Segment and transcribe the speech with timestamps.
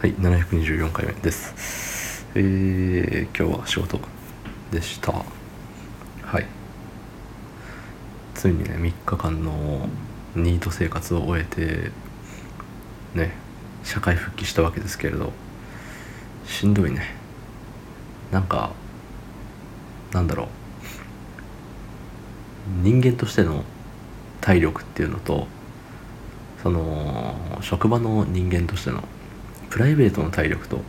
[0.00, 2.24] はい、724回目です。
[2.34, 4.00] えー、今日は仕事
[4.70, 5.12] でした。
[5.12, 6.46] はい。
[8.32, 9.90] ついにね、3日間の
[10.34, 11.90] ニート生活を終えて、
[13.14, 13.34] ね、
[13.84, 15.34] 社会復帰したわけですけれど、
[16.46, 17.14] しんどいね。
[18.32, 18.70] なんか、
[20.12, 20.46] なんだろう。
[22.82, 23.64] 人間としての
[24.40, 25.46] 体力っていうのと、
[26.62, 29.04] その、職場の人間としての
[29.70, 30.80] プライベートの体力と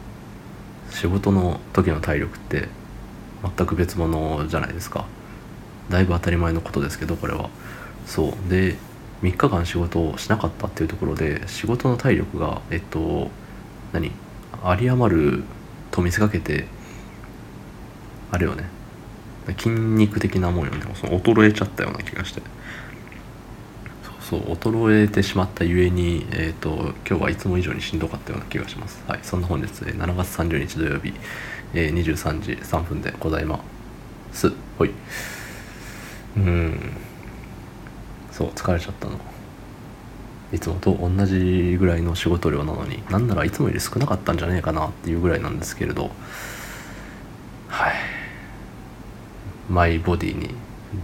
[0.89, 2.67] 仕事の時の体力って
[3.57, 5.05] 全く別物じゃないですか。
[5.89, 7.49] だいぶ当たり前のことですけどこれは。
[8.05, 8.49] そう。
[8.49, 8.75] で
[9.21, 13.29] 3日間仕事をしなかったっていうところで仕事の体力がえっと
[13.93, 14.11] 何？
[14.63, 15.43] 有り余る
[15.91, 16.65] と見せかけて
[18.31, 18.65] あれよね。
[19.57, 20.81] 筋肉的なもんよね。
[20.95, 22.41] その衰えちゃったような気がして。
[24.31, 29.03] そう衰えてしまったゆえに、えーと、今日はいつも以上にしんどかったような気がします。
[29.05, 31.13] はいそんな本日7月30日土曜日、
[31.73, 33.59] えー、23時3分でございま
[34.31, 34.53] す。
[34.77, 34.91] ほい。
[36.37, 36.79] うん。
[38.31, 39.19] そう疲れちゃったの。
[40.53, 46.09] いつもと同じぐらいの仕事量なのになんならいつもより少なかったんじゃねえかなっていうぐらいなんですけれど。
[47.67, 47.93] はい。
[49.69, 50.55] マイボディに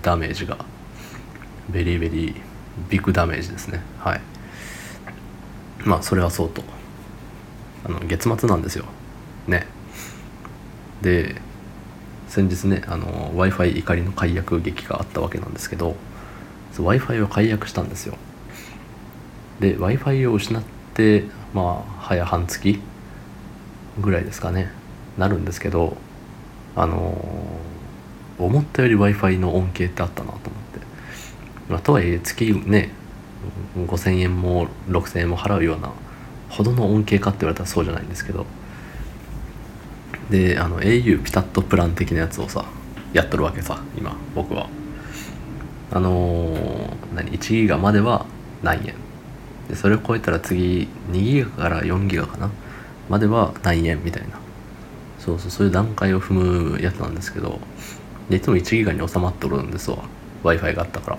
[0.01, 0.63] ダメージが
[1.67, 2.56] ベリーベリー
[2.89, 3.81] ビッグダメージですね。
[3.99, 4.21] はい。
[5.83, 6.63] まあそれはそうと。
[7.85, 8.85] あの月末なんですよ。
[9.47, 9.67] ね。
[11.01, 11.35] で
[12.27, 15.95] 先日ね w i f i 怒りの解約劇があったわけなんですけど
[16.77, 18.17] w i f i を解約したんですよ。
[19.59, 22.79] で w i f i を失ってまあ早半月
[23.99, 24.71] ぐらいですかね。
[25.17, 25.97] なるんですけど
[26.75, 27.17] あの
[28.37, 30.56] 思ったより w i f i の恩恵ってあったなと思って。
[31.69, 32.91] まあ、とはいえ月ね
[33.75, 35.91] 5,000円も6,000円も払うような
[36.49, 38.45] ほどの恩恵かって言われたらそうじゃないんですけど。
[40.29, 42.65] であの au ピタッとプラン的なやつをさ
[43.13, 44.69] やっとるわけさ今僕は。
[45.89, 48.25] あのー、何1ギガまでは
[48.61, 48.95] 何円。
[49.69, 52.49] でそれを超えたら次2ギガから4ギガかな
[53.09, 54.39] までは何円みたいな。
[55.19, 57.59] そうそうそういう段階を踏むやつなんですけど。
[58.29, 59.97] でいつも1ギガに収まっとるんですわ。
[60.43, 61.17] w i f i があったから。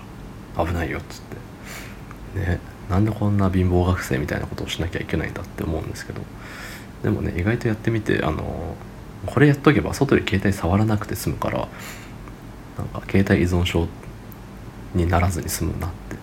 [0.57, 1.21] 危ないよっつっ
[2.35, 2.39] て。
[2.39, 2.59] ね
[2.89, 6.21] なんでこんな貧乏学生みたいなことをしなきゃいけないんだって思うんですけど。
[7.03, 8.75] でもね意外とやってみてあの
[9.25, 11.67] これやっとけば外で携帯触らなくて済むから
[12.77, 13.87] なんか携帯依存症
[14.95, 16.15] にならずに済むなって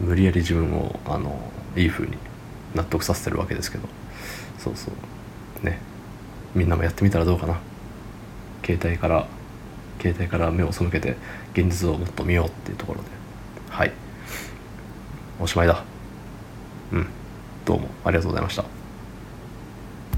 [0.00, 1.38] 無理やり自分をあの
[1.76, 2.16] いい風に
[2.74, 3.88] 納得させてるわけですけど。
[4.58, 4.90] そうそ
[5.62, 5.66] う。
[5.66, 5.78] ね。
[6.54, 7.58] みんなもやってみたらどうかな。
[8.64, 9.26] 携帯から
[10.00, 11.16] 携帯から目を背けて
[11.52, 13.21] 現実をもっと見ようっていうところで。
[13.72, 13.92] はい。
[15.40, 15.82] おしまいだ。
[16.92, 17.06] うん。
[17.64, 18.81] どうもありがとうございました。